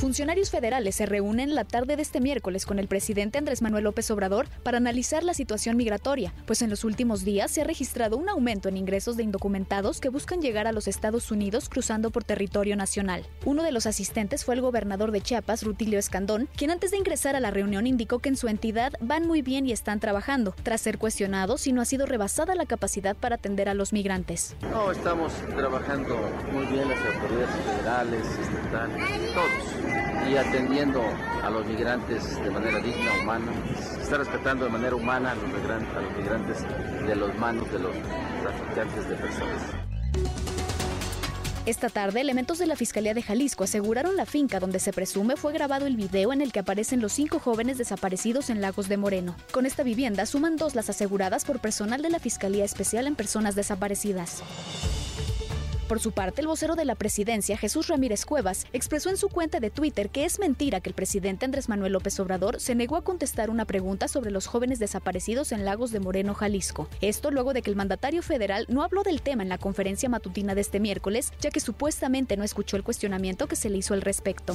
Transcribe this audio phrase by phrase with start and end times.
[0.00, 4.10] Funcionarios federales se reúnen la tarde de este miércoles con el presidente Andrés Manuel López
[4.10, 8.30] Obrador para analizar la situación migratoria, pues en los últimos días se ha registrado un
[8.30, 12.76] aumento en ingresos de indocumentados que buscan llegar a los Estados Unidos cruzando por territorio
[12.76, 13.26] nacional.
[13.44, 17.36] Uno de los asistentes fue el gobernador de Chiapas, Rutilio Escandón, quien antes de ingresar
[17.36, 20.80] a la reunión indicó que en su entidad van muy bien y están trabajando, tras
[20.80, 24.56] ser cuestionado si no ha sido rebasada la capacidad para atender a los migrantes.
[24.70, 26.16] No, estamos trabajando
[26.54, 29.89] muy bien las autoridades federales, estatales, todos
[30.30, 31.02] y atendiendo
[31.42, 33.52] a los migrantes de manera digna, humana,
[34.00, 37.78] está respetando de manera humana a los migrantes, a los migrantes de los manos de
[37.78, 37.94] los
[38.42, 39.62] traficantes de personas.
[41.66, 45.52] Esta tarde, elementos de la Fiscalía de Jalisco aseguraron la finca donde se presume fue
[45.52, 49.36] grabado el video en el que aparecen los cinco jóvenes desaparecidos en Lagos de Moreno.
[49.52, 53.54] Con esta vivienda suman dos las aseguradas por personal de la Fiscalía Especial en Personas
[53.54, 54.42] Desaparecidas.
[55.90, 59.58] Por su parte, el vocero de la presidencia, Jesús Ramírez Cuevas, expresó en su cuenta
[59.58, 63.02] de Twitter que es mentira que el presidente Andrés Manuel López Obrador se negó a
[63.02, 66.88] contestar una pregunta sobre los jóvenes desaparecidos en Lagos de Moreno, Jalisco.
[67.00, 70.54] Esto luego de que el mandatario federal no habló del tema en la conferencia matutina
[70.54, 74.02] de este miércoles, ya que supuestamente no escuchó el cuestionamiento que se le hizo al
[74.02, 74.54] respecto.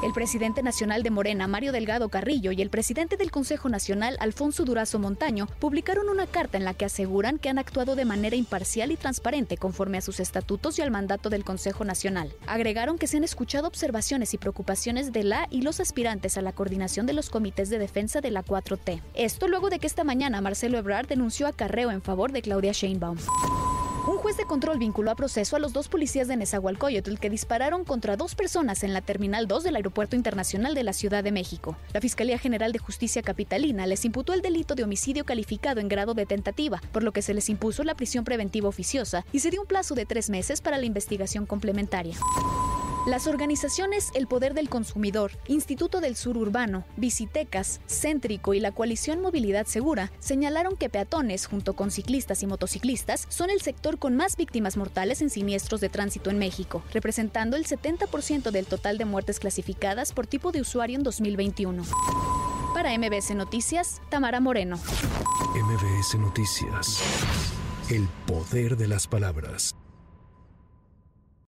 [0.00, 4.64] El presidente nacional de Morena, Mario Delgado Carrillo, y el presidente del Consejo Nacional, Alfonso
[4.64, 8.92] Durazo Montaño, publicaron una carta en la que aseguran que han actuado de manera imparcial
[8.92, 12.32] y transparente conforme a sus estatutos y al mandato del Consejo Nacional.
[12.46, 16.52] Agregaron que se han escuchado observaciones y preocupaciones de la y los aspirantes a la
[16.52, 19.02] coordinación de los comités de defensa de la 4T.
[19.14, 22.70] Esto luego de que esta mañana Marcelo Ebrard denunció a Carreo en favor de Claudia
[22.70, 23.18] Sheinbaum.
[24.08, 27.84] Un juez de control vinculó a proceso a los dos policías de Nezahualcóyotl que dispararon
[27.84, 31.76] contra dos personas en la Terminal 2 del Aeropuerto Internacional de la Ciudad de México.
[31.92, 36.14] La Fiscalía General de Justicia Capitalina les imputó el delito de homicidio calificado en grado
[36.14, 39.60] de tentativa, por lo que se les impuso la prisión preventiva oficiosa y se dio
[39.60, 42.16] un plazo de tres meses para la investigación complementaria.
[43.08, 49.22] Las organizaciones El Poder del Consumidor, Instituto del Sur Urbano, Visitecas, Céntrico y la coalición
[49.22, 54.36] Movilidad Segura señalaron que peatones, junto con ciclistas y motociclistas, son el sector con más
[54.36, 59.40] víctimas mortales en siniestros de tránsito en México, representando el 70% del total de muertes
[59.40, 61.84] clasificadas por tipo de usuario en 2021.
[62.74, 64.76] Para MBS Noticias, Tamara Moreno.
[65.54, 67.00] MBS Noticias.
[67.88, 69.74] El poder de las palabras.